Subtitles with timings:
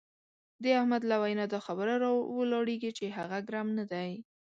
[0.63, 4.11] د احمد له وینا دا خبره را ولاړېږي چې هغه ګرم نه دی.